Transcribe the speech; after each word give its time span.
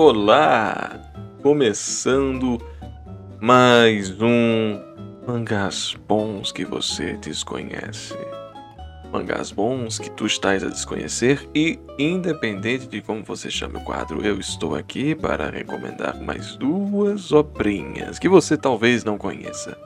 Olá! 0.00 0.96
Começando 1.42 2.56
mais 3.40 4.12
um 4.22 4.80
Mangás 5.26 5.96
Bons 6.06 6.52
que 6.52 6.64
você 6.64 7.14
desconhece. 7.14 8.16
Mangás 9.12 9.50
bons 9.50 9.98
que 9.98 10.08
tu 10.12 10.24
estás 10.24 10.62
a 10.62 10.68
desconhecer 10.68 11.48
e, 11.52 11.80
independente 11.98 12.86
de 12.86 13.00
como 13.00 13.24
você 13.24 13.50
chame 13.50 13.78
o 13.78 13.84
quadro, 13.84 14.24
eu 14.24 14.38
estou 14.38 14.76
aqui 14.76 15.16
para 15.16 15.50
recomendar 15.50 16.16
mais 16.22 16.54
duas 16.54 17.32
obrinhas 17.32 18.20
que 18.20 18.28
você 18.28 18.56
talvez 18.56 19.02
não 19.02 19.18
conheça. 19.18 19.76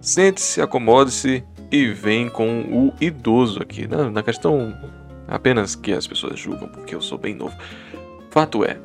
Sente-se, 0.00 0.62
acomode-se 0.62 1.44
e 1.70 1.88
vem 1.88 2.30
com 2.30 2.62
o 2.62 2.94
idoso 2.98 3.60
aqui. 3.60 3.86
Na, 3.86 4.08
na 4.08 4.22
questão 4.22 4.74
apenas 5.28 5.76
que 5.76 5.92
as 5.92 6.06
pessoas 6.06 6.40
julgam 6.40 6.68
porque 6.68 6.94
eu 6.94 7.02
sou 7.02 7.18
bem 7.18 7.34
novo. 7.34 7.54
Fato 8.30 8.64
é, 8.64 8.78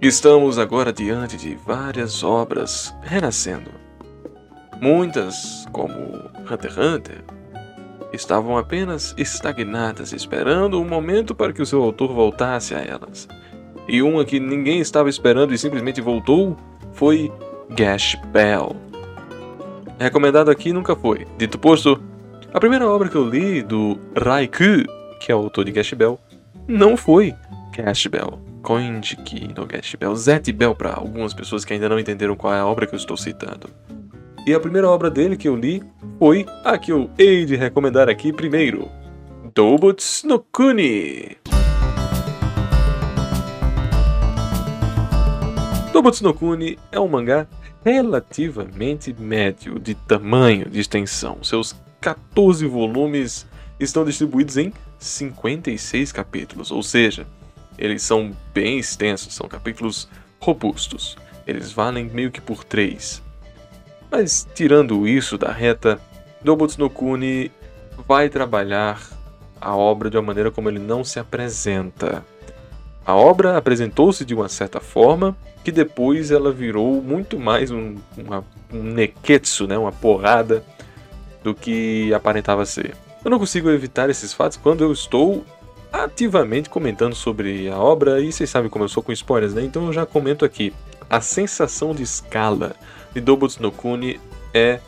estamos 0.00 0.58
agora 0.58 0.90
diante 0.90 1.36
de 1.36 1.54
várias 1.54 2.24
obras 2.24 2.94
renascendo. 3.02 3.70
Muitas, 4.80 5.66
como 5.70 5.92
Hunter 6.50 6.70
x 6.70 6.78
Hunter, 6.78 7.24
estavam 8.10 8.56
apenas 8.56 9.14
estagnadas, 9.18 10.14
esperando 10.14 10.80
um 10.80 10.88
momento 10.88 11.34
para 11.34 11.52
que 11.52 11.60
o 11.60 11.66
seu 11.66 11.82
autor 11.82 12.14
voltasse 12.14 12.74
a 12.74 12.78
elas. 12.78 13.28
E 13.86 14.00
uma 14.00 14.24
que 14.24 14.40
ninguém 14.40 14.80
estava 14.80 15.10
esperando 15.10 15.52
e 15.52 15.58
simplesmente 15.58 16.00
voltou 16.00 16.56
foi 16.94 17.30
Gash 17.68 18.16
Bell. 18.32 18.74
Recomendado 19.98 20.50
aqui 20.50 20.72
nunca 20.72 20.96
foi. 20.96 21.26
Dito 21.36 21.58
posto, 21.58 22.00
a 22.50 22.58
primeira 22.58 22.88
obra 22.88 23.10
que 23.10 23.16
eu 23.16 23.28
li 23.28 23.62
do 23.62 23.98
Raiku, 24.18 24.84
que 25.20 25.30
é 25.30 25.34
o 25.34 25.40
autor 25.40 25.66
de 25.66 25.72
Gash 25.72 25.92
Bell, 25.92 26.18
não 26.66 26.96
foi 26.96 27.34
Gash 27.76 28.06
Bell. 28.06 28.40
Koinjiki 28.62 29.52
no 29.54 29.66
Gash 29.66 29.96
Bell, 29.96 30.16
Zet 30.16 30.50
Bell 30.50 30.74
para 30.74 30.94
algumas 30.94 31.34
pessoas 31.34 31.62
que 31.62 31.74
ainda 31.74 31.90
não 31.90 31.98
entenderam 31.98 32.34
qual 32.34 32.54
é 32.54 32.58
a 32.58 32.66
obra 32.66 32.86
que 32.86 32.94
eu 32.94 32.96
estou 32.96 33.18
citando. 33.18 33.68
E 34.46 34.54
a 34.54 34.60
primeira 34.60 34.88
obra 34.88 35.10
dele 35.10 35.36
que 35.36 35.46
eu 35.46 35.54
li 35.54 35.82
foi 36.18 36.46
a 36.64 36.78
que 36.78 36.90
eu 36.90 37.10
hei 37.18 37.44
de 37.44 37.54
recomendar 37.54 38.08
aqui 38.08 38.32
primeiro: 38.32 38.88
Dobuts 39.54 40.24
no 40.24 40.38
Kuni. 40.38 41.36
Dobuts 45.92 46.22
no 46.22 46.32
Kuni 46.32 46.78
é 46.90 46.98
um 46.98 47.08
mangá 47.08 47.46
relativamente 47.84 49.14
médio 49.18 49.78
de 49.78 49.94
tamanho, 49.94 50.70
de 50.70 50.80
extensão. 50.80 51.38
Seus 51.42 51.76
14 52.00 52.66
volumes 52.66 53.46
estão 53.78 54.04
distribuídos 54.04 54.56
em 54.56 54.72
56 54.98 56.10
capítulos, 56.12 56.70
ou 56.70 56.82
seja, 56.82 57.26
eles 57.78 58.02
são 58.02 58.32
bem 58.52 58.78
extensos, 58.78 59.34
são 59.34 59.48
capítulos 59.48 60.08
robustos. 60.40 61.16
Eles 61.46 61.72
valem 61.72 62.04
meio 62.06 62.30
que 62.30 62.40
por 62.40 62.64
3. 62.64 63.22
Mas 64.10 64.46
tirando 64.54 65.06
isso 65.06 65.36
da 65.36 65.50
reta, 65.52 66.00
Dobutsu 66.42 66.80
no 66.80 66.90
Kuni 66.90 67.50
vai 68.06 68.28
trabalhar 68.28 69.00
a 69.60 69.74
obra 69.74 70.10
de 70.10 70.16
uma 70.16 70.22
maneira 70.22 70.50
como 70.50 70.68
ele 70.68 70.78
não 70.78 71.04
se 71.04 71.18
apresenta. 71.18 72.24
A 73.04 73.14
obra 73.14 73.56
apresentou-se 73.56 74.24
de 74.24 74.34
uma 74.34 74.48
certa 74.48 74.80
forma, 74.80 75.36
que 75.64 75.70
depois 75.70 76.30
ela 76.30 76.52
virou 76.52 77.02
muito 77.02 77.38
mais 77.38 77.70
um, 77.70 77.96
uma, 78.16 78.44
um 78.72 78.82
neketsu, 78.82 79.66
né? 79.66 79.78
uma 79.78 79.92
porrada, 79.92 80.64
do 81.42 81.54
que 81.54 82.12
aparentava 82.12 82.66
ser. 82.66 82.96
Eu 83.24 83.30
não 83.30 83.38
consigo 83.38 83.70
evitar 83.70 84.10
esses 84.10 84.32
fatos 84.32 84.56
quando 84.56 84.82
eu 84.82 84.92
estou 84.92 85.44
ativamente 86.04 86.68
comentando 86.68 87.14
sobre 87.14 87.68
a 87.68 87.78
obra, 87.78 88.20
e 88.20 88.32
vocês 88.32 88.48
sabem 88.48 88.70
como 88.70 88.84
eu 88.84 88.88
sou 88.88 89.02
com 89.02 89.12
spoilers, 89.12 89.54
né? 89.54 89.62
Então 89.62 89.86
eu 89.86 89.92
já 89.92 90.06
comento 90.06 90.44
aqui. 90.44 90.72
A 91.08 91.20
sensação 91.20 91.94
de 91.94 92.02
escala 92.02 92.74
de 93.14 93.20
Dobutsu 93.20 93.62
no 93.62 93.70
Kuni 93.70 94.20
é 94.52 94.80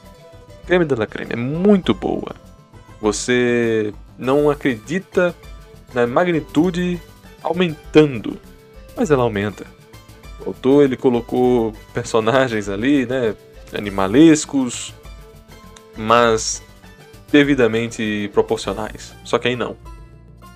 creme 0.67 0.85
de 0.85 0.95
la 0.95 1.07
creme, 1.07 1.33
é 1.33 1.37
muito 1.37 1.95
boa. 1.95 2.35
Você 3.01 3.95
não 4.19 4.51
acredita 4.51 5.35
na 5.95 6.07
magnitude 6.07 7.01
aumentando, 7.43 8.39
mas 8.97 9.11
ela 9.11 9.23
aumenta. 9.23 9.65
O 10.41 10.49
autor 10.49 10.85
ele 10.85 10.97
colocou 10.97 11.73
personagens 11.95 12.69
ali, 12.69 13.07
né, 13.07 13.35
animalescos, 13.73 14.95
mas 15.97 16.63
devidamente 17.31 18.31
proporcionais. 18.33 19.15
Só 19.25 19.39
que 19.39 19.49
aí 19.49 19.57
não. 19.57 19.77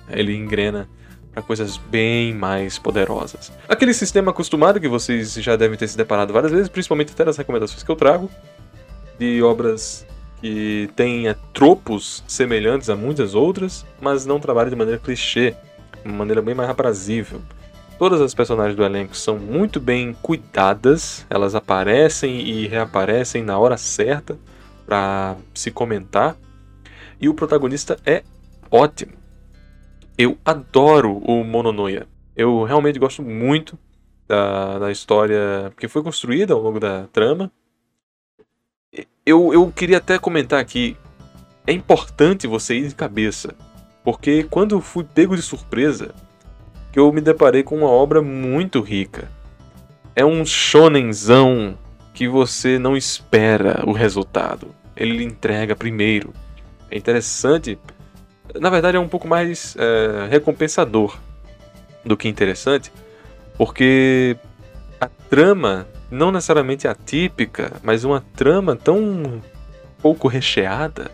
Ele 0.09 0.35
engrena 0.35 0.89
para 1.33 1.41
coisas 1.41 1.77
bem 1.77 2.33
mais 2.33 2.77
poderosas. 2.77 3.51
Aquele 3.67 3.93
sistema 3.93 4.31
acostumado 4.31 4.79
que 4.79 4.87
vocês 4.87 5.33
já 5.33 5.55
devem 5.55 5.77
ter 5.77 5.87
se 5.87 5.97
deparado 5.97 6.31
várias 6.31 6.51
vezes, 6.51 6.69
principalmente 6.69 7.11
até 7.11 7.25
nas 7.25 7.37
recomendações 7.37 7.81
que 7.81 7.89
eu 7.89 7.95
trago, 7.95 8.29
de 9.17 9.41
obras 9.41 10.05
que 10.39 10.89
têm 10.95 11.33
tropos 11.53 12.23
semelhantes 12.27 12.89
a 12.89 12.95
muitas 12.95 13.33
outras, 13.33 13.85
mas 13.99 14.25
não 14.25 14.39
trabalham 14.39 14.69
de 14.69 14.75
maneira 14.75 14.99
clichê, 14.99 15.55
de 16.03 16.09
uma 16.09 16.17
maneira 16.17 16.41
bem 16.41 16.53
mais 16.53 16.69
aprazível. 16.69 17.41
Todas 17.97 18.19
as 18.19 18.33
personagens 18.33 18.75
do 18.75 18.83
elenco 18.83 19.15
são 19.15 19.37
muito 19.37 19.79
bem 19.79 20.13
cuidadas, 20.21 21.25
elas 21.29 21.55
aparecem 21.55 22.41
e 22.41 22.67
reaparecem 22.67 23.41
na 23.41 23.57
hora 23.57 23.77
certa 23.77 24.37
para 24.85 25.37
se 25.53 25.71
comentar, 25.71 26.35
e 27.21 27.29
o 27.29 27.33
protagonista 27.33 27.97
é 28.05 28.23
ótimo. 28.69 29.22
Eu 30.17 30.37
adoro 30.45 31.17
o 31.17 31.43
Mononoya. 31.43 32.07
Eu 32.35 32.63
realmente 32.63 32.99
gosto 32.99 33.21
muito 33.21 33.77
da, 34.27 34.79
da 34.79 34.91
história 34.91 35.71
que 35.77 35.87
foi 35.87 36.03
construída 36.03 36.53
ao 36.53 36.61
longo 36.61 36.79
da 36.79 37.07
trama. 37.07 37.51
Eu, 39.25 39.53
eu 39.53 39.71
queria 39.71 39.97
até 39.97 40.19
comentar 40.19 40.59
aqui: 40.59 40.95
é 41.65 41.71
importante 41.71 42.47
você 42.47 42.75
ir 42.75 42.89
de 42.89 42.95
cabeça, 42.95 43.55
porque 44.03 44.43
quando 44.43 44.75
eu 44.75 44.81
fui 44.81 45.03
pego 45.03 45.35
de 45.35 45.41
surpresa, 45.41 46.13
que 46.91 46.99
eu 46.99 47.11
me 47.11 47.21
deparei 47.21 47.63
com 47.63 47.77
uma 47.77 47.89
obra 47.89 48.21
muito 48.21 48.81
rica. 48.81 49.31
É 50.15 50.23
um 50.23 50.45
shonenzão 50.45 51.75
que 52.13 52.27
você 52.27 52.77
não 52.77 52.95
espera 52.95 53.83
o 53.87 53.91
resultado. 53.91 54.75
Ele 54.95 55.23
entrega 55.23 55.75
primeiro. 55.75 56.31
É 56.91 56.97
interessante 56.97 57.79
na 58.59 58.69
verdade 58.69 58.97
é 58.97 58.99
um 58.99 59.07
pouco 59.07 59.27
mais 59.27 59.75
é, 59.77 60.27
recompensador 60.29 61.17
do 62.03 62.17
que 62.17 62.27
interessante, 62.27 62.91
porque 63.57 64.37
a 64.99 65.07
trama 65.29 65.87
não 66.11 66.31
necessariamente 66.31 66.87
atípica, 66.87 67.73
mas 67.81 68.03
uma 68.03 68.23
trama 68.35 68.75
tão 68.75 69.41
pouco 70.01 70.27
recheada, 70.27 71.11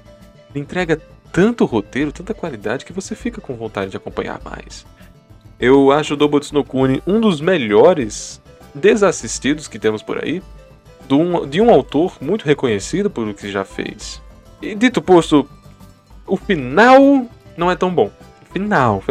entrega 0.53 0.99
tanto 1.31 1.65
roteiro, 1.65 2.11
tanta 2.11 2.33
qualidade 2.33 2.85
que 2.85 2.93
você 2.93 3.15
fica 3.15 3.39
com 3.39 3.55
vontade 3.55 3.91
de 3.91 3.97
acompanhar 3.97 4.41
mais. 4.43 4.85
Eu 5.59 5.91
acho 5.91 6.13
o 6.13 6.17
Dobutsu 6.17 6.53
no 6.53 6.63
Kuni 6.63 7.03
um 7.05 7.19
dos 7.19 7.39
melhores 7.39 8.41
desassistidos 8.73 9.67
que 9.67 9.77
temos 9.77 10.01
por 10.01 10.23
aí, 10.23 10.41
de 11.07 11.13
um, 11.13 11.47
de 11.47 11.61
um 11.61 11.69
autor 11.69 12.17
muito 12.21 12.45
reconhecido 12.45 13.09
por 13.09 13.27
o 13.27 13.33
que 13.33 13.51
já 13.51 13.63
fez. 13.65 14.21
E 14.61 14.75
dito 14.75 15.01
posto, 15.01 15.47
o 16.29 16.37
final 16.37 17.27
não 17.57 17.69
é 17.69 17.75
tão 17.75 17.93
bom. 17.93 18.11
Final, 18.51 19.03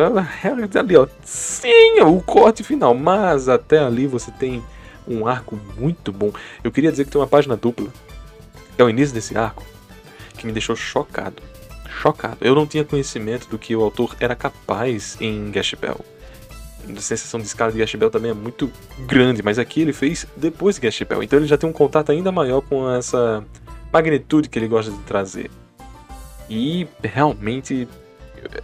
ali, 0.81 0.97
ó. 0.97 1.07
Sim, 1.23 2.01
o 2.01 2.21
corte 2.21 2.65
final. 2.65 2.95
Mas 2.95 3.49
até 3.49 3.79
ali 3.79 4.07
você 4.07 4.33
tem 4.33 4.63
um 5.07 5.27
arco 5.27 5.59
muito 5.77 6.13
bom. 6.13 6.33
Eu 6.63 6.73
queria 6.73 6.91
dizer 6.91 7.05
que 7.05 7.11
tem 7.11 7.21
uma 7.21 7.27
página 7.27 7.57
dupla, 7.57 7.89
é 8.77 8.83
o 8.83 8.91
início 8.91 9.15
desse 9.15 9.37
arco, 9.37 9.65
que 10.37 10.47
me 10.47 10.53
deixou 10.53 10.75
chocado. 10.75 11.43
Chocado. 11.89 12.39
Eu 12.41 12.55
não 12.55 12.67
tinha 12.67 12.85
conhecimento 12.85 13.49
do 13.49 13.59
que 13.59 13.75
o 13.75 13.83
autor 13.83 14.17
era 14.21 14.35
capaz 14.35 15.17
em 15.21 15.51
Gash 15.51 15.75
Bell. 15.75 16.01
A 16.97 17.01
sensação 17.01 17.39
de 17.39 17.47
escala 17.47 17.71
de 17.71 17.79
Gash 17.79 17.95
Bell 17.95 18.11
também 18.11 18.31
é 18.31 18.35
muito 18.35 18.71
grande, 19.07 19.43
mas 19.43 19.59
aqui 19.59 19.83
ele 19.83 19.93
fez 19.93 20.27
depois 20.37 20.77
de 20.77 20.83
Gash 20.83 21.03
Bell. 21.03 21.23
Então 21.23 21.39
ele 21.39 21.47
já 21.47 21.59
tem 21.59 21.69
um 21.69 21.73
contato 21.73 22.11
ainda 22.11 22.33
maior 22.33 22.61
com 22.61 22.91
essa 22.91 23.45
magnitude 23.93 24.49
que 24.49 24.59
ele 24.59 24.69
gosta 24.69 24.91
de 24.91 24.99
trazer. 24.99 25.51
E 26.49 26.87
realmente 27.03 27.87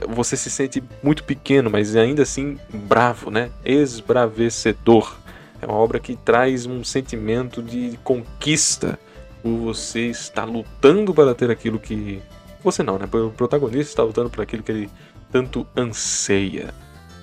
você 0.09 0.37
se 0.37 0.51
sente 0.51 0.83
muito 1.03 1.25
pequeno, 1.25 1.71
mas 1.71 1.97
ainda 1.97 2.23
assim 2.23 2.59
bravo, 2.73 3.31
né? 3.31 3.51
Esbravecedor. 3.65 5.17
É 5.61 5.67
uma 5.67 5.77
obra 5.77 5.99
que 5.99 6.17
traz 6.17 6.67
um 6.67 6.85
sentimento 6.85 7.63
de 7.63 7.99
conquista 8.03 8.99
por 9.43 9.57
você 9.59 10.09
estar 10.09 10.45
lutando 10.45 11.13
para 11.15 11.35
ter 11.35 11.51
aquilo 11.51 11.79
que. 11.79 12.23
Você 12.63 12.83
não, 12.83 12.99
né? 12.99 13.07
O 13.13 13.31
protagonista 13.31 13.93
está 13.93 14.03
lutando 14.03 14.31
por 14.31 14.43
aquilo 14.43 14.63
que 14.63 14.73
ele 14.73 14.91
tanto 15.31 15.67
anseia. 15.77 16.73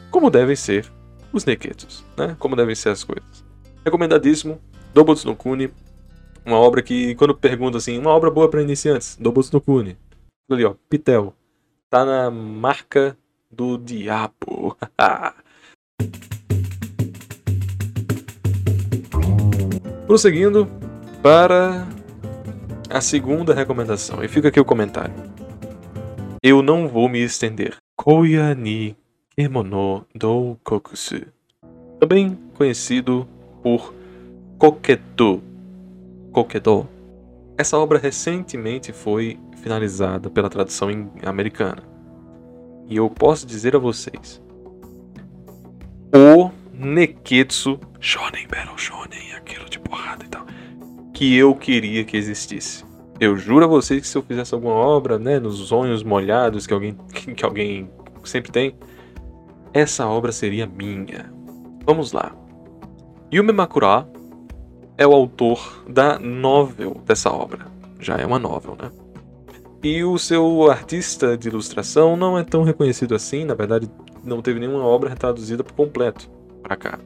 Como 0.10 0.30
devem 0.30 0.56
ser 0.56 0.92
os 1.32 1.46
Neketsus, 1.46 2.04
né? 2.18 2.36
Como 2.38 2.56
devem 2.56 2.76
ser 2.76 2.90
as 2.90 3.04
coisas. 3.04 3.44
Recomendadíssimo. 3.84 4.60
Dobutsu 4.94 5.28
no 5.28 5.36
Kuni. 5.36 5.72
Uma 6.46 6.58
obra 6.58 6.82
que, 6.82 7.16
quando 7.16 7.36
pergunto 7.36 7.78
assim, 7.78 7.98
uma 7.98 8.10
obra 8.10 8.30
boa 8.30 8.50
para 8.50 8.62
iniciantes, 8.62 9.16
Dobutsu 9.20 9.54
no 9.54 9.62
Kuni 9.62 9.98
ali, 10.54 10.66
ó, 10.66 10.76
Pitel. 10.90 11.34
Tá 11.90 12.06
na 12.06 12.32
marca 12.32 13.18
do 13.52 13.78
diabo. 13.78 14.78
Prosseguindo 20.08 20.68
para 21.22 21.88
a 22.90 23.00
segunda 23.00 23.54
recomendação, 23.54 24.24
e 24.24 24.28
fica 24.28 24.48
aqui 24.50 24.60
o 24.60 24.66
comentário. 24.66 25.14
Eu 26.44 26.62
não 26.62 26.88
vou 26.88 27.08
me 27.08 27.20
estender. 27.20 27.78
Koya 27.96 28.56
ni 28.56 28.98
Kemono 29.36 30.06
do 30.14 30.58
Kokusu. 30.64 31.28
Também 32.00 32.38
conhecido 32.56 33.28
por 33.62 33.94
Kokedo. 34.58 35.42
Kokedo. 36.32 36.90
Essa 37.62 37.78
obra 37.78 38.00
recentemente 38.00 38.92
foi 38.92 39.40
finalizada 39.58 40.32
pela 40.32 40.50
tradução 40.50 40.90
americana. 41.24 41.84
E 42.90 42.98
eu 42.98 43.08
posso 43.08 43.46
dizer 43.46 43.76
a 43.76 43.80
vocês: 43.80 44.42
o 46.12 46.50
Neketsu 46.74 47.80
Shonen 48.00 48.48
Battle 48.48 48.76
Shonen, 48.80 49.34
aquilo 49.38 49.70
de 49.70 49.78
porrada 49.78 50.26
e 50.26 50.28
tal, 50.28 50.44
que 51.14 51.38
eu 51.38 51.54
queria 51.54 52.04
que 52.04 52.18
existisse. 52.18 52.84
Eu 53.20 53.38
juro 53.38 53.64
a 53.64 53.68
vocês 53.68 54.02
que 54.02 54.08
se 54.08 54.18
eu 54.18 54.24
fizesse 54.24 54.56
alguma 54.56 54.74
obra, 54.74 55.20
né, 55.20 55.38
nos 55.38 55.60
sonhos 55.68 56.02
molhados 56.02 56.66
que 56.66 56.74
alguém, 56.74 56.98
que 57.14 57.46
alguém 57.46 57.92
sempre 58.24 58.52
tem, 58.52 58.76
essa 59.72 60.08
obra 60.08 60.32
seria 60.32 60.66
minha. 60.66 61.32
Vamos 61.86 62.12
lá. 62.12 62.36
Yume 63.32 63.54
Makura 63.54 64.08
é 65.02 65.08
o 65.08 65.14
autor 65.14 65.84
da 65.90 66.20
novel 66.20 67.02
dessa 67.08 67.32
obra. 67.32 67.66
Já 68.00 68.18
é 68.18 68.26
uma 68.26 68.38
novel, 68.38 68.78
né? 68.80 68.92
E 69.82 70.04
o 70.04 70.16
seu 70.20 70.70
artista 70.70 71.36
de 71.36 71.48
ilustração 71.48 72.16
não 72.16 72.38
é 72.38 72.44
tão 72.44 72.62
reconhecido 72.62 73.16
assim, 73.16 73.44
na 73.44 73.56
verdade, 73.56 73.90
não 74.24 74.44
teve 74.44 74.60
nenhuma 74.60 74.86
obra 74.86 75.16
traduzida 75.16 75.64
por 75.64 75.74
completo 75.74 76.30
para 76.62 76.76
cá. 76.76 77.00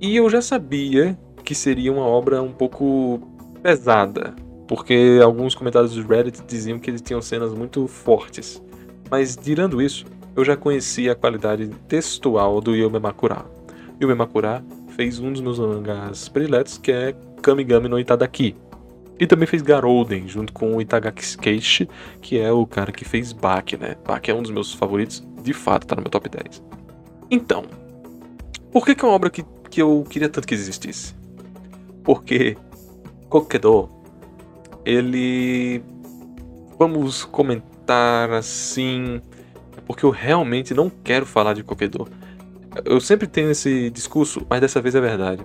E 0.00 0.16
eu 0.16 0.30
já 0.30 0.40
sabia 0.40 1.18
que 1.44 1.54
seria 1.54 1.92
uma 1.92 2.06
obra 2.06 2.42
um 2.42 2.52
pouco 2.52 3.20
pesada, 3.62 4.34
porque 4.66 5.20
alguns 5.22 5.54
comentários 5.54 5.94
do 5.94 6.06
Reddit 6.06 6.42
diziam 6.46 6.78
que 6.78 6.90
ele 6.90 7.00
tinha 7.00 7.20
cenas 7.20 7.52
muito 7.52 7.86
fortes. 7.86 8.62
Mas 9.10 9.36
tirando 9.36 9.82
isso, 9.82 10.06
eu 10.34 10.42
já 10.42 10.56
conhecia 10.56 11.12
a 11.12 11.14
qualidade 11.14 11.68
textual 11.86 12.62
do 12.62 12.74
Yume 12.74 12.98
Makura. 12.98 13.44
Yume 14.00 14.14
Makura 14.14 14.64
fez 14.94 15.18
um 15.18 15.32
dos 15.32 15.40
meus 15.40 15.58
mangás 15.58 16.28
prediletos, 16.28 16.78
que 16.78 16.92
é 16.92 17.14
Kamigami 17.42 17.88
no 17.88 17.98
Itadaki. 17.98 18.56
E 19.18 19.26
também 19.26 19.46
fez 19.46 19.62
Garouden, 19.62 20.26
junto 20.26 20.52
com 20.52 20.76
o 20.76 20.80
Itagaki 20.80 21.36
Keishi, 21.38 21.88
que 22.20 22.38
é 22.38 22.50
o 22.50 22.66
cara 22.66 22.90
que 22.90 23.04
fez 23.04 23.32
Baki, 23.32 23.76
né? 23.76 23.96
Baki 24.04 24.30
é 24.30 24.34
um 24.34 24.42
dos 24.42 24.50
meus 24.50 24.72
favoritos, 24.72 25.24
de 25.42 25.52
fato, 25.52 25.86
tá 25.86 25.94
no 25.94 26.02
meu 26.02 26.10
top 26.10 26.28
10. 26.28 26.62
Então, 27.30 27.64
por 28.72 28.84
que, 28.84 28.94
que 28.94 29.04
é 29.04 29.08
uma 29.08 29.14
obra 29.14 29.30
que, 29.30 29.44
que 29.70 29.80
eu 29.80 30.04
queria 30.08 30.28
tanto 30.28 30.48
que 30.48 30.54
existisse? 30.54 31.14
Porque 32.02 32.56
Kokedo, 33.28 33.88
ele. 34.84 35.82
Vamos 36.78 37.24
comentar 37.24 38.30
assim. 38.32 39.20
Porque 39.86 40.04
eu 40.04 40.10
realmente 40.10 40.74
não 40.74 40.90
quero 40.90 41.24
falar 41.26 41.54
de 41.54 41.62
Kokedo. 41.62 42.08
Eu 42.84 43.00
sempre 43.00 43.26
tenho 43.26 43.50
esse 43.50 43.90
discurso, 43.90 44.44
mas 44.48 44.60
dessa 44.60 44.80
vez 44.80 44.94
é 44.94 45.00
verdade. 45.00 45.44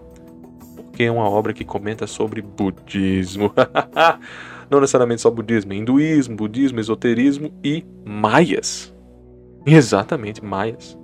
Porque 0.75 1.03
é 1.03 1.11
uma 1.11 1.29
obra 1.29 1.53
que 1.53 1.63
comenta 1.63 2.07
sobre 2.07 2.41
budismo. 2.41 3.53
não 4.69 4.79
necessariamente 4.79 5.21
só 5.21 5.31
budismo, 5.31 5.73
hinduísmo, 5.73 6.35
budismo, 6.35 6.79
esoterismo 6.79 7.51
e 7.63 7.83
maias. 8.05 8.93
Exatamente, 9.65 10.43
maias. 10.43 10.97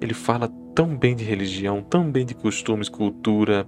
Ele 0.00 0.14
fala 0.14 0.48
tão 0.74 0.96
bem 0.96 1.16
de 1.16 1.24
religião, 1.24 1.82
tão 1.82 2.10
bem 2.10 2.24
de 2.24 2.34
costumes, 2.34 2.88
cultura, 2.88 3.66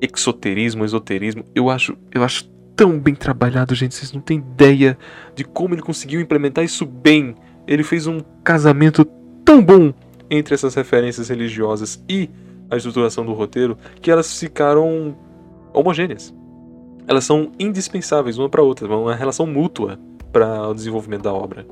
exoterismo, 0.00 0.84
esoterismo. 0.84 1.44
Eu 1.54 1.70
acho, 1.70 1.96
eu 2.14 2.22
acho 2.22 2.48
tão 2.76 2.98
bem 2.98 3.14
trabalhado, 3.14 3.74
gente. 3.74 3.94
Vocês 3.94 4.12
não 4.12 4.20
têm 4.20 4.38
ideia 4.38 4.96
de 5.34 5.44
como 5.44 5.74
ele 5.74 5.82
conseguiu 5.82 6.20
implementar 6.20 6.64
isso 6.64 6.86
bem. 6.86 7.34
Ele 7.66 7.82
fez 7.82 8.06
um 8.06 8.20
casamento 8.44 9.04
tão 9.44 9.62
bom 9.62 9.92
entre 10.30 10.54
essas 10.54 10.74
referências 10.74 11.28
religiosas 11.28 12.02
e 12.08 12.28
a 12.70 12.76
estruturação 12.76 13.24
do 13.24 13.32
roteiro 13.32 13.76
que 14.00 14.10
elas 14.10 14.38
ficaram 14.38 15.16
homogêneas. 15.72 16.34
Elas 17.06 17.24
são 17.24 17.52
indispensáveis 17.58 18.38
uma 18.38 18.48
para 18.48 18.62
outra, 18.62 18.86
uma 18.94 19.14
relação 19.14 19.46
mútua 19.46 19.98
para 20.30 20.68
o 20.68 20.74
desenvolvimento 20.74 21.22
da 21.22 21.32
obra. 21.32 21.66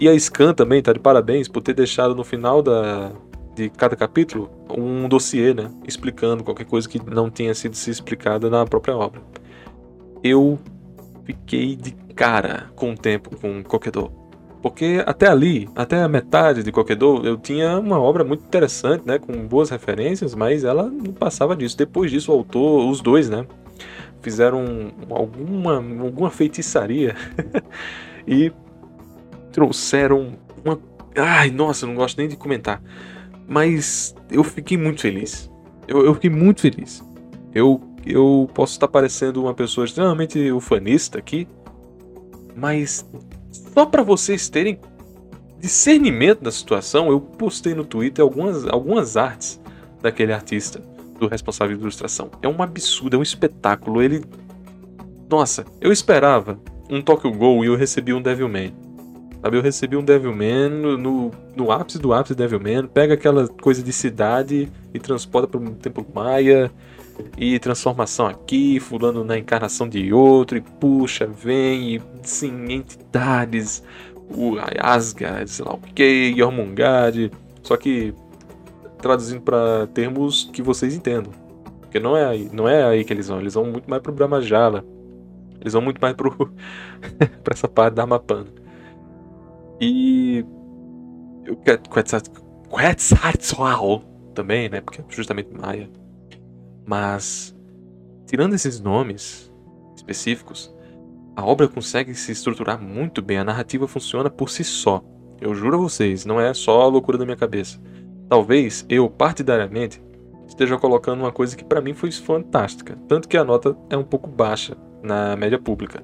E 0.00 0.08
a 0.08 0.18
Scan 0.18 0.54
também 0.54 0.80
tá 0.80 0.92
de 0.92 1.00
parabéns 1.00 1.48
por 1.48 1.60
ter 1.60 1.74
deixado 1.74 2.14
no 2.14 2.24
final 2.24 2.62
da, 2.62 3.12
de 3.54 3.68
cada 3.68 3.96
capítulo 3.96 4.48
um 4.70 5.08
dossiê, 5.08 5.52
né, 5.52 5.70
explicando 5.86 6.44
qualquer 6.44 6.64
coisa 6.64 6.88
que 6.88 7.04
não 7.04 7.28
tenha 7.28 7.54
sido 7.54 7.74
se 7.74 7.90
explicada 7.90 8.48
na 8.48 8.64
própria 8.64 8.96
obra. 8.96 9.20
Eu 10.22 10.58
fiquei 11.24 11.74
de 11.74 11.90
cara 12.14 12.70
com 12.74 12.92
o 12.92 12.96
tempo 12.96 13.36
com 13.36 13.62
Kokedo. 13.62 14.10
Porque 14.60 15.02
até 15.06 15.28
ali, 15.28 15.68
até 15.74 16.02
a 16.02 16.08
metade 16.08 16.62
de 16.62 16.72
Kokedo, 16.72 17.24
eu 17.24 17.36
tinha 17.36 17.78
uma 17.78 18.00
obra 18.00 18.24
muito 18.24 18.44
interessante, 18.44 19.06
né, 19.06 19.18
com 19.18 19.46
boas 19.46 19.70
referências, 19.70 20.34
mas 20.34 20.64
ela 20.64 20.84
não 20.84 21.12
passava 21.12 21.54
disso. 21.54 21.76
Depois 21.76 22.10
disso, 22.10 22.32
o 22.32 22.34
autor, 22.34 22.90
os 22.90 23.00
dois, 23.00 23.30
né, 23.30 23.46
fizeram 24.20 24.92
alguma, 25.10 25.76
alguma 25.76 26.30
feitiçaria 26.30 27.14
e 28.26 28.52
trouxeram 29.52 30.34
uma. 30.64 30.78
Ai, 31.16 31.50
nossa, 31.50 31.86
não 31.86 31.94
gosto 31.94 32.18
nem 32.18 32.28
de 32.28 32.36
comentar. 32.36 32.82
Mas 33.46 34.14
eu 34.30 34.42
fiquei 34.42 34.76
muito 34.76 35.00
feliz. 35.00 35.50
Eu, 35.86 36.04
eu 36.04 36.14
fiquei 36.14 36.30
muito 36.30 36.60
feliz. 36.60 37.02
Eu, 37.54 37.80
eu 38.04 38.50
posso 38.52 38.72
estar 38.72 38.88
parecendo 38.88 39.42
uma 39.42 39.54
pessoa 39.54 39.84
extremamente 39.84 40.50
ufanista 40.50 41.18
aqui, 41.18 41.48
mas 42.54 43.08
só 43.50 43.86
para 43.86 44.02
vocês 44.02 44.48
terem 44.48 44.78
discernimento 45.60 46.42
da 46.42 46.50
situação, 46.50 47.10
eu 47.10 47.20
postei 47.20 47.74
no 47.74 47.84
Twitter 47.84 48.22
algumas, 48.22 48.66
algumas 48.66 49.16
artes 49.16 49.60
daquele 50.00 50.32
artista, 50.32 50.80
do 51.18 51.26
responsável 51.26 51.76
de 51.76 51.82
ilustração. 51.82 52.30
É 52.40 52.48
um 52.48 52.62
absurdo, 52.62 53.16
é 53.16 53.18
um 53.18 53.22
espetáculo. 53.22 54.02
Ele. 54.02 54.24
Nossa, 55.28 55.64
eu 55.80 55.92
esperava 55.92 56.58
um 56.88 57.02
Tokyo 57.02 57.32
Ghoul 57.32 57.64
e 57.64 57.68
eu 57.68 57.76
recebi 57.76 58.14
um 58.14 58.22
Devilman. 58.22 58.72
Sabe, 59.40 59.56
eu 59.56 59.62
recebi 59.62 59.96
um 59.96 60.02
Devilman 60.02 60.68
no, 60.68 61.30
no, 61.56 61.70
ápice 61.70 61.98
do 61.98 62.12
ápice 62.12 62.34
do 62.34 62.38
Devilman, 62.38 62.86
pega 62.86 63.14
aquela 63.14 63.46
coisa 63.46 63.82
de 63.82 63.92
cidade 63.92 64.68
e 64.92 64.98
transporta 64.98 65.46
para 65.46 65.60
um 65.60 65.74
templo 65.74 66.04
maia, 66.12 66.70
e 67.36 67.58
transformação 67.58 68.26
aqui, 68.26 68.80
fulano 68.80 69.24
na 69.24 69.38
encarnação 69.38 69.88
de 69.88 70.12
outro, 70.12 70.58
e 70.58 70.60
puxa, 70.60 71.26
vem, 71.26 71.96
e 71.96 72.02
sim, 72.22 72.72
entidades, 72.72 73.82
o 74.30 74.56
Asgard, 74.80 75.50
sei 75.50 75.64
lá 75.64 75.74
o 75.74 75.78
que, 75.78 76.34
Jormungand, 76.36 77.30
só 77.62 77.76
que 77.76 78.14
traduzindo 79.00 79.40
para 79.42 79.86
termos 79.88 80.50
que 80.52 80.62
vocês 80.62 80.94
entendam. 80.94 81.32
Porque 81.80 81.98
não 81.98 82.16
é 82.16 82.24
aí, 82.24 82.50
não 82.52 82.68
é 82.68 82.84
aí 82.84 83.04
que 83.04 83.12
eles 83.12 83.28
vão, 83.28 83.40
eles 83.40 83.54
vão 83.54 83.64
muito 83.64 83.88
mais 83.88 84.02
pro 84.02 84.12
Brahmajala. 84.12 84.84
Eles 85.60 85.72
vão 85.72 85.82
muito 85.82 86.00
mais 86.00 86.14
pro 86.14 86.30
para 87.42 87.54
essa 87.54 87.66
parte 87.66 87.94
da 87.94 88.02
Armapana. 88.02 88.46
E 89.80 90.44
o 91.48 91.56
Quetzalcoatl 91.56 94.04
também, 94.34 94.68
né? 94.68 94.80
Porque 94.80 95.00
é 95.00 95.04
justamente 95.08 95.50
Maia. 95.52 95.88
Mas 96.86 97.56
tirando 98.26 98.54
esses 98.54 98.80
nomes 98.80 99.52
específicos, 99.96 100.74
a 101.36 101.44
obra 101.44 101.68
consegue 101.68 102.14
se 102.14 102.32
estruturar 102.32 102.82
muito 102.82 103.22
bem, 103.22 103.38
a 103.38 103.44
narrativa 103.44 103.86
funciona 103.86 104.28
por 104.28 104.50
si 104.50 104.64
só. 104.64 105.02
Eu 105.40 105.54
juro 105.54 105.76
a 105.76 105.80
vocês, 105.80 106.24
não 106.24 106.40
é 106.40 106.52
só 106.52 106.82
a 106.82 106.86
loucura 106.86 107.16
da 107.16 107.24
minha 107.24 107.36
cabeça. 107.36 107.80
Talvez 108.28 108.84
eu, 108.88 109.08
partidariamente, 109.08 110.02
esteja 110.46 110.76
colocando 110.76 111.20
uma 111.20 111.32
coisa 111.32 111.56
que 111.56 111.64
para 111.64 111.80
mim 111.80 111.94
foi 111.94 112.10
fantástica, 112.10 112.98
tanto 113.06 113.28
que 113.28 113.36
a 113.36 113.44
nota 113.44 113.76
é 113.88 113.96
um 113.96 114.02
pouco 114.02 114.28
baixa 114.28 114.76
na 115.02 115.36
média 115.36 115.58
pública 115.58 116.02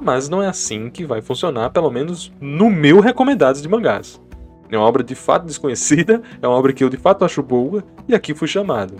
mas 0.00 0.28
não 0.28 0.42
é 0.42 0.48
assim 0.48 0.90
que 0.90 1.04
vai 1.04 1.20
funcionar, 1.20 1.70
pelo 1.70 1.90
menos 1.90 2.32
no 2.40 2.70
meu 2.70 3.00
recomendados 3.00 3.62
de 3.62 3.68
mangás. 3.68 4.20
É 4.70 4.76
uma 4.76 4.86
obra 4.86 5.02
de 5.02 5.14
fato 5.14 5.46
desconhecida, 5.46 6.22
é 6.40 6.46
uma 6.46 6.56
obra 6.56 6.72
que 6.72 6.84
eu 6.84 6.88
de 6.88 6.96
fato 6.96 7.24
acho 7.24 7.42
boa 7.42 7.82
e 8.08 8.14
aqui 8.14 8.34
fui 8.34 8.46
chamado. 8.46 8.94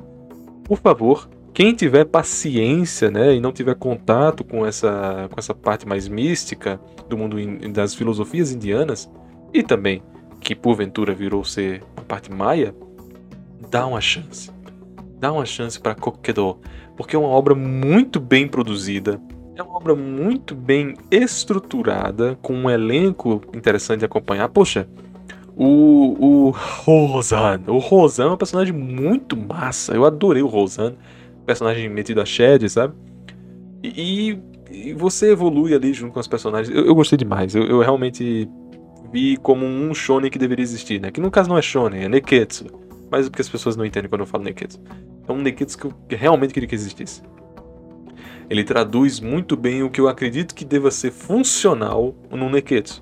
Por 0.64 0.78
favor, 0.78 1.28
quem 1.52 1.74
tiver 1.74 2.04
paciência, 2.04 3.10
né, 3.10 3.34
e 3.34 3.40
não 3.40 3.52
tiver 3.52 3.74
contato 3.74 4.44
com 4.44 4.64
essa 4.66 5.28
com 5.30 5.38
essa 5.38 5.54
parte 5.54 5.86
mais 5.86 6.08
mística 6.08 6.80
do 7.08 7.16
mundo 7.16 7.36
das 7.72 7.94
filosofias 7.94 8.52
indianas 8.52 9.10
e 9.52 9.62
também 9.62 10.02
que 10.40 10.54
porventura 10.54 11.14
virou 11.14 11.44
ser 11.44 11.82
a 11.96 12.00
parte 12.00 12.32
maia, 12.32 12.74
dá 13.70 13.86
uma 13.86 14.00
chance. 14.00 14.50
Dá 15.18 15.30
uma 15.32 15.44
chance 15.44 15.78
para 15.78 15.94
Kokedo, 15.94 16.58
porque 16.96 17.14
é 17.14 17.18
uma 17.18 17.28
obra 17.28 17.54
muito 17.54 18.18
bem 18.18 18.48
produzida, 18.48 19.20
é 19.60 19.62
uma 19.62 19.76
obra 19.76 19.94
muito 19.94 20.54
bem 20.54 20.94
estruturada, 21.10 22.38
com 22.42 22.54
um 22.54 22.70
elenco 22.70 23.42
interessante 23.54 24.00
de 24.00 24.04
acompanhar. 24.06 24.48
Poxa, 24.48 24.88
o, 25.54 26.16
o 26.18 26.50
Rosan. 26.50 27.60
O 27.66 27.78
Rosan 27.78 28.24
é 28.24 28.30
um 28.30 28.36
personagem 28.36 28.72
muito 28.72 29.36
massa. 29.36 29.94
Eu 29.94 30.04
adorei 30.04 30.42
o 30.42 30.46
Rosan. 30.46 30.94
personagem 31.44 31.88
metido 31.88 32.20
a 32.20 32.24
shed, 32.24 32.68
sabe? 32.68 32.94
E, 33.82 34.38
e, 34.70 34.94
você 34.94 35.32
evolui 35.32 35.74
ali 35.74 35.92
junto 35.92 36.14
com 36.14 36.20
os 36.20 36.28
personagens. 36.28 36.74
Eu, 36.74 36.86
eu 36.86 36.94
gostei 36.94 37.18
demais. 37.18 37.54
Eu, 37.54 37.64
eu, 37.64 37.80
realmente 37.80 38.48
vi 39.12 39.36
como 39.36 39.66
um 39.66 39.92
shonen 39.94 40.30
que 40.30 40.38
deveria 40.38 40.62
existir, 40.62 41.00
né? 41.00 41.10
Que 41.10 41.20
no 41.20 41.30
caso 41.30 41.48
não 41.48 41.58
é 41.58 41.62
shonen, 41.62 42.04
é 42.04 42.08
neketsu. 42.08 42.66
Mas 43.10 43.26
é 43.26 43.30
porque 43.30 43.42
as 43.42 43.48
pessoas 43.48 43.76
não 43.76 43.84
entendem 43.84 44.08
quando 44.08 44.22
eu 44.22 44.26
falo 44.26 44.44
neketsu. 44.44 44.80
É 45.28 45.32
um 45.32 45.42
neketsu 45.42 45.78
que 45.78 45.86
eu 45.86 45.94
realmente 46.18 46.54
queria 46.54 46.68
que 46.68 46.74
existisse. 46.74 47.22
Ele 48.50 48.64
traduz 48.64 49.20
muito 49.20 49.56
bem 49.56 49.84
o 49.84 49.88
que 49.88 50.00
eu 50.00 50.08
acredito 50.08 50.56
que 50.56 50.64
deva 50.64 50.90
ser 50.90 51.12
funcional 51.12 52.12
no 52.32 52.50
neketsu. 52.50 53.00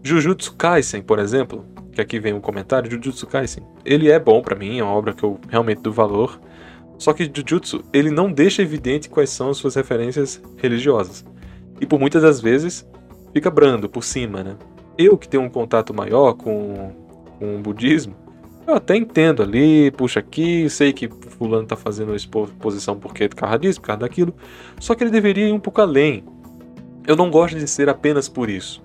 Jujutsu 0.00 0.54
Kaisen, 0.54 1.02
por 1.02 1.18
exemplo, 1.18 1.66
que 1.92 2.00
aqui 2.00 2.20
vem 2.20 2.32
um 2.32 2.40
comentário, 2.40 2.88
Jujutsu 2.88 3.26
Kaisen. 3.26 3.64
Ele 3.84 4.08
é 4.08 4.18
bom 4.18 4.40
para 4.40 4.54
mim, 4.54 4.78
é 4.78 4.84
uma 4.84 4.92
obra 4.92 5.12
que 5.12 5.24
eu 5.24 5.40
realmente 5.48 5.82
dou 5.82 5.92
valor. 5.92 6.40
Só 6.98 7.12
que 7.12 7.24
Jujutsu, 7.24 7.82
ele 7.92 8.12
não 8.12 8.30
deixa 8.30 8.62
evidente 8.62 9.08
quais 9.08 9.30
são 9.30 9.50
as 9.50 9.56
suas 9.56 9.74
referências 9.74 10.40
religiosas. 10.56 11.24
E 11.80 11.84
por 11.84 11.98
muitas 11.98 12.22
das 12.22 12.40
vezes 12.40 12.88
fica 13.34 13.50
brando 13.50 13.88
por 13.88 14.04
cima, 14.04 14.44
né? 14.44 14.56
Eu 14.96 15.18
que 15.18 15.28
tenho 15.28 15.42
um 15.42 15.50
contato 15.50 15.92
maior 15.92 16.34
com, 16.34 16.92
com 17.40 17.56
o 17.56 17.58
budismo, 17.58 18.14
eu 18.70 18.76
até 18.76 18.96
entendo 18.96 19.42
ali, 19.42 19.90
puxa 19.92 20.20
aqui, 20.20 20.68
sei 20.70 20.92
que 20.92 21.08
fulano 21.08 21.66
tá 21.66 21.76
fazendo 21.76 22.14
exposição 22.14 22.98
porque 22.98 23.24
é 23.24 23.28
por 23.28 23.36
causa 23.36 23.58
disso, 23.58 23.80
por 23.80 23.88
causa 23.88 24.00
daquilo. 24.00 24.34
Só 24.78 24.94
que 24.94 25.04
ele 25.04 25.10
deveria 25.10 25.48
ir 25.48 25.52
um 25.52 25.60
pouco 25.60 25.80
além. 25.80 26.24
Eu 27.06 27.16
não 27.16 27.30
gosto 27.30 27.58
de 27.58 27.66
ser 27.66 27.88
apenas 27.88 28.28
por 28.28 28.48
isso 28.48 28.82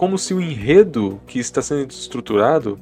como 0.00 0.16
se 0.16 0.32
o 0.32 0.40
enredo 0.40 1.20
que 1.26 1.38
está 1.38 1.60
sendo 1.60 1.90
estruturado 1.90 2.80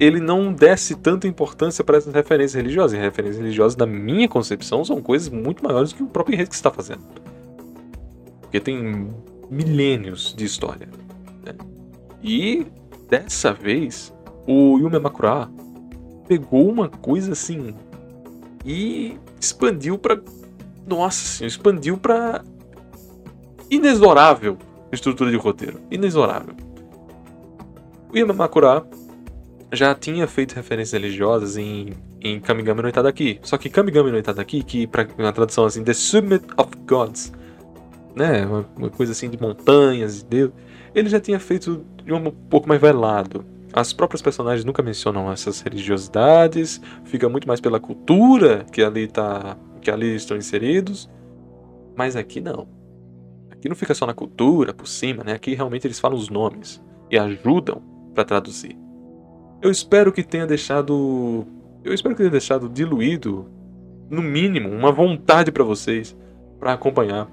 ele 0.00 0.18
não 0.18 0.52
desse 0.52 0.96
tanta 0.96 1.28
importância 1.28 1.84
para 1.84 1.96
essas 1.96 2.12
referências 2.12 2.54
religiosas. 2.54 2.98
E 2.98 3.00
referências 3.00 3.38
religiosas, 3.38 3.76
na 3.76 3.86
minha 3.86 4.28
concepção, 4.28 4.84
são 4.84 5.00
coisas 5.00 5.28
muito 5.28 5.62
maiores 5.62 5.90
do 5.90 5.96
que 5.96 6.02
o 6.02 6.08
próprio 6.08 6.34
enredo 6.34 6.50
que 6.50 6.56
está 6.56 6.72
fazendo. 6.72 7.04
Porque 8.40 8.58
tem 8.58 9.08
milênios 9.48 10.34
de 10.36 10.44
história. 10.44 10.88
Né? 11.44 11.54
E 12.20 12.66
dessa 13.08 13.52
vez, 13.52 14.12
o 14.44 14.76
Yume 14.76 14.98
Makura 14.98 15.48
pegou 16.26 16.68
uma 16.68 16.88
coisa 16.88 17.32
assim 17.32 17.74
e 18.64 19.18
expandiu 19.40 19.98
para 19.98 20.20
nossa, 20.86 21.36
assim, 21.36 21.46
expandiu 21.46 21.98
para 21.98 22.44
inexorável 23.70 24.56
estrutura 24.92 25.30
de 25.30 25.36
roteiro. 25.36 25.80
Inexorável. 25.90 26.54
O 28.12 28.16
Yamamakura 28.16 28.84
já 29.72 29.94
tinha 29.94 30.26
feito 30.26 30.54
referências 30.54 30.92
religiosas 30.92 31.56
em, 31.56 31.92
em 32.20 32.40
Kamigami 32.40 32.82
no 32.82 32.88
Itadaki. 32.88 33.40
Só 33.42 33.58
que 33.58 33.68
Kamigami 33.68 34.10
no 34.10 34.18
Itadaki, 34.18 34.62
que 34.62 34.86
pra, 34.86 35.06
na 35.18 35.32
tradução 35.32 35.64
assim, 35.64 35.82
The 35.82 35.92
Summit 35.92 36.44
of 36.56 36.70
Gods, 36.86 37.32
né, 38.14 38.46
uma, 38.46 38.64
uma 38.76 38.90
coisa 38.90 39.12
assim 39.12 39.28
de 39.28 39.40
montanhas, 39.40 40.18
de 40.18 40.24
Deus, 40.24 40.52
ele 40.94 41.08
já 41.08 41.20
tinha 41.20 41.38
feito 41.38 41.84
de 42.04 42.12
um 42.12 42.30
pouco 42.30 42.68
mais 42.68 42.80
velado. 42.80 43.44
As 43.76 43.92
próprias 43.92 44.22
personagens 44.22 44.64
nunca 44.64 44.82
mencionam 44.82 45.30
essas 45.30 45.60
religiosidades, 45.60 46.80
fica 47.04 47.28
muito 47.28 47.46
mais 47.46 47.60
pela 47.60 47.78
cultura 47.78 48.64
que 48.72 48.82
ali 48.82 49.06
tá, 49.06 49.54
que 49.82 49.90
ali 49.90 50.16
estão 50.16 50.34
inseridos. 50.34 51.10
Mas 51.94 52.16
aqui 52.16 52.40
não. 52.40 52.66
Aqui 53.50 53.68
não 53.68 53.76
fica 53.76 53.92
só 53.92 54.06
na 54.06 54.14
cultura, 54.14 54.72
por 54.72 54.88
cima, 54.88 55.22
né? 55.22 55.34
Aqui 55.34 55.54
realmente 55.54 55.86
eles 55.86 56.00
falam 56.00 56.16
os 56.16 56.30
nomes 56.30 56.82
e 57.10 57.18
ajudam 57.18 57.82
para 58.14 58.24
traduzir. 58.24 58.78
Eu 59.60 59.70
espero 59.70 60.10
que 60.10 60.22
tenha 60.22 60.46
deixado. 60.46 61.46
Eu 61.84 61.92
espero 61.92 62.14
que 62.14 62.22
tenha 62.22 62.30
deixado 62.30 62.70
diluído, 62.70 63.46
no 64.08 64.22
mínimo, 64.22 64.70
uma 64.70 64.90
vontade 64.90 65.52
para 65.52 65.62
vocês 65.62 66.16
para 66.58 66.72
acompanhar 66.72 67.28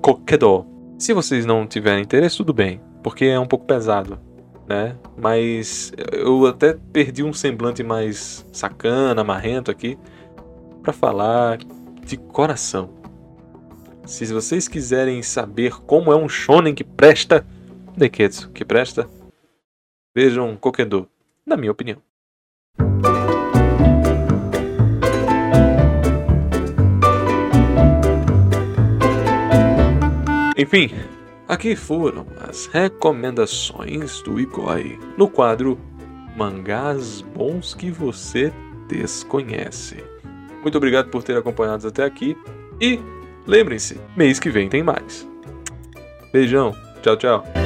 Kokedo. 0.00 0.66
Se 0.98 1.12
vocês 1.12 1.46
não 1.46 1.64
tiverem 1.64 2.02
interesse, 2.02 2.38
tudo 2.38 2.52
bem, 2.52 2.80
porque 3.04 3.26
é 3.26 3.38
um 3.38 3.46
pouco 3.46 3.66
pesado, 3.66 4.18
né? 4.66 4.96
Mas 5.16 5.92
eu 6.12 6.46
até 6.46 6.74
perdi 6.92 7.22
um 7.22 7.32
semblante 7.32 7.82
mais 7.82 8.46
sacana, 8.52 9.22
marrento 9.24 9.70
aqui, 9.70 9.98
para 10.82 10.92
falar 10.92 11.58
de 12.04 12.16
coração. 12.16 12.90
Se 14.04 14.26
vocês 14.26 14.68
quiserem 14.68 15.22
saber 15.22 15.74
como 15.86 16.12
é 16.12 16.16
um 16.16 16.28
shonen 16.28 16.74
que 16.74 16.84
presta, 16.84 17.46
Neketsu 17.96 18.50
que 18.50 18.64
presta, 18.64 19.08
vejam 20.14 20.56
Kokendo, 20.56 21.08
na 21.46 21.56
minha 21.56 21.72
opinião. 21.72 22.02
Enfim, 30.56 30.90
aqui 31.48 31.76
foram 31.76 32.26
as 32.48 32.66
recomendações 32.66 34.22
do 34.22 34.40
Igoi 34.40 34.98
no 35.16 35.28
quadro 35.28 35.78
Mangás 36.36 37.20
Bons 37.20 37.74
que 37.74 37.90
Você 37.90 38.52
Desconhece. 38.88 40.02
Muito 40.62 40.76
obrigado 40.76 41.10
por 41.10 41.22
ter 41.22 41.36
acompanhado 41.36 41.86
até 41.88 42.04
aqui 42.04 42.36
e 42.80 42.98
Lembrem-se, 43.46 44.00
mês 44.16 44.40
que 44.40 44.50
vem 44.50 44.68
tem 44.68 44.82
mais. 44.82 45.28
Beijão, 46.32 46.74
tchau, 47.02 47.16
tchau. 47.16 47.63